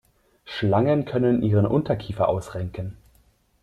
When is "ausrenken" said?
2.27-2.97